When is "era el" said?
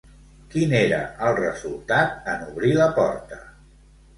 0.77-1.35